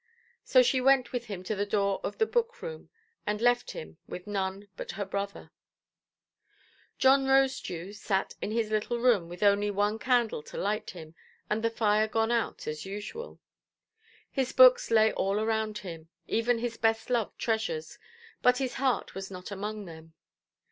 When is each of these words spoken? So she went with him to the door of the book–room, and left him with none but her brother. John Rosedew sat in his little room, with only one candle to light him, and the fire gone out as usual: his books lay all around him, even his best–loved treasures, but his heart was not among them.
So 0.43 0.63
she 0.63 0.81
went 0.81 1.11
with 1.11 1.25
him 1.25 1.43
to 1.43 1.53
the 1.53 1.63
door 1.63 1.99
of 2.03 2.17
the 2.17 2.25
book–room, 2.25 2.89
and 3.27 3.39
left 3.39 3.69
him 3.69 3.97
with 4.07 4.25
none 4.25 4.67
but 4.75 4.93
her 4.93 5.05
brother. 5.05 5.51
John 6.97 7.27
Rosedew 7.27 7.93
sat 7.93 8.33
in 8.41 8.49
his 8.49 8.71
little 8.71 8.97
room, 8.97 9.29
with 9.29 9.43
only 9.43 9.69
one 9.69 9.99
candle 9.99 10.41
to 10.41 10.57
light 10.57 10.89
him, 10.89 11.13
and 11.51 11.61
the 11.63 11.69
fire 11.69 12.07
gone 12.07 12.31
out 12.31 12.65
as 12.65 12.83
usual: 12.83 13.39
his 14.31 14.53
books 14.53 14.89
lay 14.89 15.13
all 15.13 15.39
around 15.39 15.77
him, 15.77 16.09
even 16.25 16.57
his 16.57 16.77
best–loved 16.77 17.37
treasures, 17.37 17.99
but 18.41 18.57
his 18.57 18.73
heart 18.81 19.13
was 19.13 19.29
not 19.29 19.51
among 19.51 19.85
them. 19.85 20.13